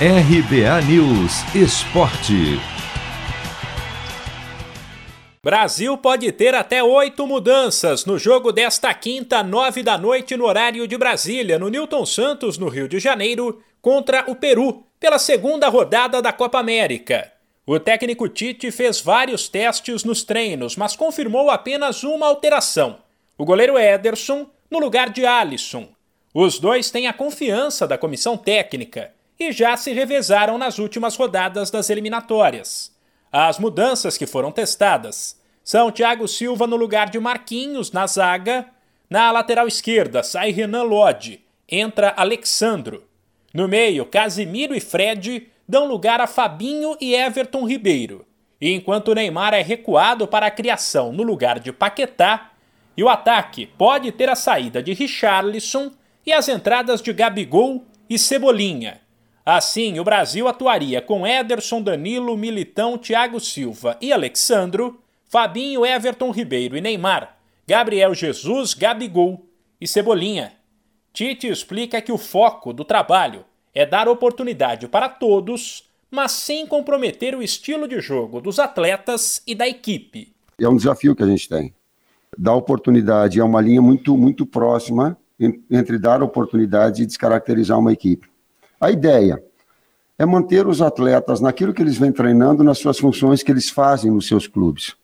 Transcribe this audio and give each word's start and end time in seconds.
RBA 0.00 0.82
News 0.88 1.54
Esporte. 1.54 2.58
Brasil 5.40 5.96
pode 5.96 6.32
ter 6.32 6.52
até 6.52 6.82
oito 6.82 7.24
mudanças 7.28 8.04
no 8.04 8.18
jogo 8.18 8.50
desta 8.50 8.92
quinta, 8.92 9.40
nove 9.44 9.84
da 9.84 9.96
noite, 9.96 10.36
no 10.36 10.46
horário 10.46 10.88
de 10.88 10.98
Brasília, 10.98 11.60
no 11.60 11.68
Newton 11.68 12.04
Santos, 12.04 12.58
no 12.58 12.68
Rio 12.68 12.88
de 12.88 12.98
Janeiro, 12.98 13.62
contra 13.80 14.28
o 14.28 14.34
Peru, 14.34 14.84
pela 14.98 15.16
segunda 15.16 15.68
rodada 15.68 16.20
da 16.20 16.32
Copa 16.32 16.58
América. 16.58 17.30
O 17.64 17.78
técnico 17.78 18.28
Tite 18.28 18.72
fez 18.72 19.00
vários 19.00 19.48
testes 19.48 20.02
nos 20.02 20.24
treinos, 20.24 20.74
mas 20.74 20.96
confirmou 20.96 21.50
apenas 21.50 22.02
uma 22.02 22.26
alteração: 22.26 22.98
o 23.38 23.44
goleiro 23.44 23.78
Ederson 23.78 24.50
no 24.68 24.80
lugar 24.80 25.10
de 25.10 25.24
Alisson. 25.24 25.86
Os 26.34 26.58
dois 26.58 26.90
têm 26.90 27.06
a 27.06 27.12
confiança 27.12 27.86
da 27.86 27.96
comissão 27.96 28.36
técnica 28.36 29.12
já 29.52 29.76
se 29.76 29.92
revezaram 29.92 30.58
nas 30.58 30.78
últimas 30.78 31.16
rodadas 31.16 31.70
das 31.70 31.90
eliminatórias. 31.90 32.94
As 33.32 33.58
mudanças 33.58 34.16
que 34.16 34.26
foram 34.26 34.52
testadas 34.52 35.40
são 35.62 35.90
Thiago 35.90 36.28
Silva 36.28 36.66
no 36.66 36.76
lugar 36.76 37.10
de 37.10 37.18
Marquinhos 37.18 37.90
na 37.90 38.06
zaga, 38.06 38.66
na 39.08 39.30
lateral 39.30 39.66
esquerda 39.66 40.22
sai 40.22 40.50
Renan 40.50 40.82
Lodge, 40.82 41.44
entra 41.68 42.14
Alexandro. 42.16 43.04
No 43.52 43.66
meio, 43.68 44.04
Casimiro 44.06 44.74
e 44.74 44.80
Fred 44.80 45.48
dão 45.68 45.86
lugar 45.86 46.20
a 46.20 46.26
Fabinho 46.26 46.96
e 47.00 47.14
Everton 47.14 47.66
Ribeiro. 47.66 48.26
E 48.60 48.72
enquanto 48.72 49.14
Neymar 49.14 49.54
é 49.54 49.62
recuado 49.62 50.26
para 50.26 50.46
a 50.46 50.50
criação 50.50 51.12
no 51.12 51.22
lugar 51.22 51.58
de 51.58 51.72
Paquetá, 51.72 52.50
e 52.96 53.02
o 53.02 53.08
ataque 53.08 53.66
pode 53.66 54.12
ter 54.12 54.28
a 54.28 54.36
saída 54.36 54.82
de 54.82 54.92
Richarlison 54.92 55.90
e 56.24 56.32
as 56.32 56.48
entradas 56.48 57.02
de 57.02 57.12
Gabigol 57.12 57.84
e 58.08 58.18
Cebolinha. 58.18 59.00
Assim, 59.44 59.98
o 60.00 60.04
Brasil 60.04 60.48
atuaria 60.48 61.02
com 61.02 61.26
Ederson, 61.26 61.82
Danilo, 61.82 62.36
Militão, 62.36 62.96
Thiago 62.96 63.38
Silva 63.38 63.98
e 64.00 64.10
Alexandro, 64.10 64.98
Fabinho, 65.28 65.84
Everton 65.84 66.30
Ribeiro 66.30 66.76
e 66.76 66.80
Neymar, 66.80 67.36
Gabriel 67.66 68.14
Jesus, 68.14 68.72
Gabigol 68.72 69.44
e 69.78 69.86
Cebolinha. 69.86 70.52
Tite 71.12 71.46
explica 71.46 72.00
que 72.00 72.10
o 72.10 72.16
foco 72.16 72.72
do 72.72 72.84
trabalho 72.84 73.44
é 73.74 73.84
dar 73.84 74.08
oportunidade 74.08 74.88
para 74.88 75.10
todos, 75.10 75.90
mas 76.10 76.32
sem 76.32 76.66
comprometer 76.66 77.34
o 77.34 77.42
estilo 77.42 77.86
de 77.86 78.00
jogo 78.00 78.40
dos 78.40 78.58
atletas 78.58 79.42
e 79.46 79.54
da 79.54 79.68
equipe. 79.68 80.32
É 80.58 80.68
um 80.68 80.76
desafio 80.76 81.14
que 81.14 81.22
a 81.22 81.26
gente 81.26 81.48
tem. 81.48 81.74
Dar 82.38 82.54
oportunidade 82.54 83.38
é 83.38 83.44
uma 83.44 83.60
linha 83.60 83.82
muito, 83.82 84.16
muito 84.16 84.46
próxima 84.46 85.18
entre 85.70 85.98
dar 85.98 86.22
oportunidade 86.22 87.02
e 87.02 87.06
descaracterizar 87.06 87.78
uma 87.78 87.92
equipe. 87.92 88.33
A 88.80 88.90
ideia 88.90 89.42
é 90.18 90.24
manter 90.24 90.66
os 90.66 90.80
atletas 90.80 91.40
naquilo 91.40 91.74
que 91.74 91.82
eles 91.82 91.96
vêm 91.96 92.12
treinando, 92.12 92.62
nas 92.62 92.78
suas 92.78 92.98
funções 92.98 93.42
que 93.42 93.50
eles 93.50 93.70
fazem 93.70 94.10
nos 94.10 94.26
seus 94.26 94.46
clubes. 94.46 94.94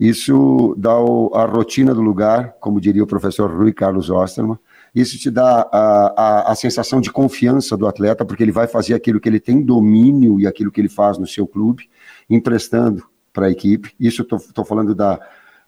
Isso 0.00 0.74
dá 0.76 0.92
a 0.92 1.44
rotina 1.44 1.94
do 1.94 2.00
lugar, 2.00 2.56
como 2.58 2.80
diria 2.80 3.04
o 3.04 3.06
professor 3.06 3.50
Rui 3.50 3.72
Carlos 3.72 4.10
Osterman, 4.10 4.58
isso 4.94 5.18
te 5.18 5.30
dá 5.30 5.66
a, 5.72 6.14
a, 6.16 6.52
a, 6.52 6.54
sensação 6.54 7.00
de 7.00 7.10
confiança 7.10 7.76
do 7.78 7.86
atleta, 7.86 8.26
porque 8.26 8.42
ele 8.42 8.52
vai 8.52 8.66
fazer 8.66 8.92
aquilo 8.92 9.20
que 9.20 9.28
ele 9.28 9.40
tem 9.40 9.62
domínio 9.62 10.38
e 10.38 10.46
aquilo 10.46 10.70
que 10.70 10.80
ele 10.80 10.88
faz 10.88 11.16
no 11.16 11.26
seu 11.26 11.46
clube, 11.46 11.88
emprestando 12.28 13.02
para 13.32 13.46
a 13.46 13.50
equipe. 13.50 13.94
Isso 13.98 14.20
estou 14.20 14.64
falando 14.66 14.94
da, 14.94 15.18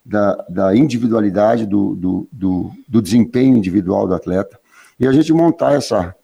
da, 0.05 0.44
da 0.48 0.77
individualidade, 0.77 1.64
do, 1.64 1.94
do, 1.94 2.28
do, 2.31 2.70
do, 2.86 3.00
desempenho 3.00 3.56
individual 3.56 4.06
do 4.06 4.14
atleta. 4.14 4.61
E 5.00 5.06
a 5.06 5.12
gente 5.12 5.33
montar 5.33 5.72
essa, 5.72 6.14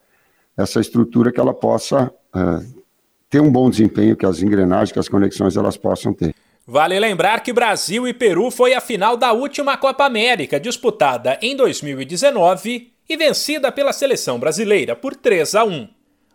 essa 0.57 0.81
estrutura 0.81 1.33
que 1.33 1.41
ela 1.41 1.55
possa 1.55 2.13
uh, 2.35 2.83
ter 3.29 3.41
um 3.41 3.51
bom 3.51 3.71
desempenho, 3.71 4.17
que 4.17 4.27
as 4.27 4.43
engrenagens, 4.43 4.93
que 4.93 4.99
as 4.99 5.09
conexões 5.09 5.57
elas 5.57 5.77
possam 5.77 6.13
ter. 6.13 6.35
Vale 6.67 6.99
lembrar 7.01 7.43
que 7.43 7.53
Brasil 7.53 8.07
e 8.07 8.15
Peru 8.15 8.51
foi 8.51 8.75
a 8.75 8.81
final 8.81 9.17
da 9.17 9.33
última 9.33 9.77
Copa 9.77 10.05
América, 10.05 10.61
disputada 10.61 11.39
em 11.41 11.57
2019 11.57 12.93
e 13.09 13.17
vencida 13.17 13.73
pela 13.73 13.93
seleção 13.93 14.39
brasileira 14.39 14.95
por 14.95 15.17
3 15.17 15.55
a 15.55 15.65
1. 15.65 15.89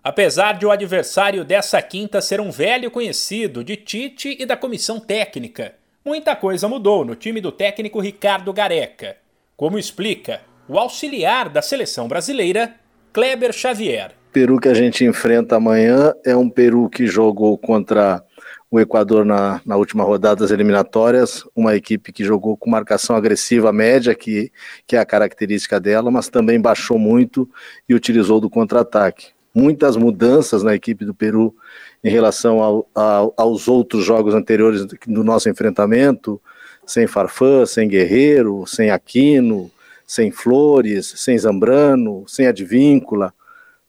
Apesar 0.03 0.57
de 0.57 0.65
o 0.65 0.71
adversário 0.71 1.43
dessa 1.43 1.81
quinta 1.81 2.21
ser 2.21 2.39
um 2.41 2.51
velho 2.51 2.91
conhecido 2.91 3.63
de 3.63 3.75
Tite 3.75 4.35
e 4.39 4.45
da 4.45 4.57
comissão 4.57 4.99
técnica, 4.99 5.73
muita 6.03 6.35
coisa 6.35 6.67
mudou 6.67 7.05
no 7.05 7.15
time 7.15 7.39
do 7.41 7.51
técnico 7.51 7.99
Ricardo 7.99 8.51
Gareca, 8.53 9.17
como 9.55 9.79
explica 9.79 10.41
o 10.67 10.77
auxiliar 10.77 11.49
da 11.49 11.61
seleção 11.61 12.07
brasileira, 12.07 12.75
Kleber 13.15 13.53
Xavier. 13.53 14.11
O 14.27 14.33
Peru 14.33 14.59
que 14.59 14.67
a 14.67 14.73
gente 14.73 15.05
enfrenta 15.05 15.55
amanhã 15.55 16.13
é 16.25 16.35
um 16.35 16.49
Peru 16.49 16.89
que 16.89 17.07
jogou 17.07 17.57
contra 17.57 18.21
o 18.69 18.77
Equador 18.77 19.23
na, 19.23 19.61
na 19.65 19.77
última 19.77 20.03
rodada 20.03 20.41
das 20.41 20.51
eliminatórias, 20.51 21.45
uma 21.55 21.77
equipe 21.77 22.11
que 22.11 22.25
jogou 22.25 22.57
com 22.57 22.69
marcação 22.69 23.15
agressiva 23.15 23.71
média, 23.71 24.13
que, 24.13 24.51
que 24.85 24.97
é 24.97 24.99
a 24.99 25.05
característica 25.05 25.79
dela, 25.79 26.11
mas 26.11 26.27
também 26.27 26.59
baixou 26.59 26.99
muito 26.99 27.49
e 27.87 27.95
utilizou 27.95 28.41
do 28.41 28.49
contra-ataque. 28.49 29.27
Muitas 29.53 29.95
mudanças 29.95 30.61
na 30.61 30.75
equipe 30.75 31.05
do 31.05 31.13
Peru 31.13 31.55
em 32.03 32.09
relação 32.09 32.61
ao, 32.61 32.89
ao, 32.93 33.33
aos 33.37 33.69
outros 33.69 34.03
jogos 34.03 34.33
anteriores 34.33 34.85
do 35.07 35.23
nosso 35.23 35.47
enfrentamento, 35.47 36.41
sem 36.85 37.07
Farfã, 37.07 37.65
sem 37.65 37.87
Guerreiro, 37.87 38.65
sem 38.67 38.91
Aquino, 38.91 39.71
sem 40.05 40.31
Flores, 40.31 41.13
sem 41.17 41.37
Zambrano, 41.37 42.23
sem 42.27 42.47
Advíncula, 42.47 43.33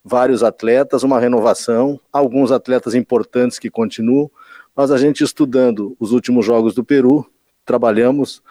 vários 0.04 0.42
atletas, 0.42 1.02
uma 1.02 1.18
renovação, 1.18 2.00
alguns 2.12 2.52
atletas 2.52 2.94
importantes 2.94 3.58
que 3.58 3.68
continuam, 3.68 4.30
mas 4.74 4.90
a 4.90 4.98
gente 4.98 5.24
estudando 5.24 5.96
os 5.98 6.12
últimos 6.12 6.46
jogos 6.46 6.74
do 6.74 6.84
Peru, 6.84 7.28
trabalhamos 7.64 8.42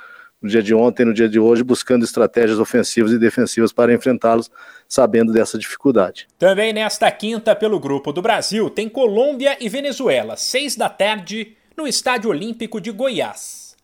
no 0.42 0.50
dia 0.50 0.62
de 0.62 0.76
ontem 0.76 1.06
no 1.06 1.14
dia 1.14 1.28
de 1.28 1.40
hoje, 1.40 1.64
buscando 1.64 2.06
estratégias 2.06 2.60
ofensivas 2.60 3.12
e 3.12 3.18
defensivas 3.18 3.74
para 3.74 3.94
enfrentá-los, 3.94 4.52
sabendo 4.88 5.34
dessa 5.34 5.58
dificuldade. 5.58 6.28
Também 6.38 6.72
nesta 6.72 7.10
quinta, 7.10 7.56
pelo 7.56 7.80
Grupo 7.80 8.14
do 8.14 8.22
Brasil, 8.22 8.70
tem 8.70 8.88
Colômbia 8.88 9.58
e 9.60 9.68
Venezuela, 9.68 10.38
seis 10.38 10.76
da 10.76 10.88
tarde, 10.88 11.58
no 11.76 11.88
Estádio 11.88 12.30
Olímpico 12.30 12.80
de 12.80 12.92
Goiás. 12.92 13.76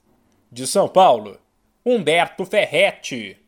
De 0.52 0.68
São 0.68 0.88
Paulo, 0.88 1.38
Humberto 1.84 2.46
Ferretti. 2.46 3.41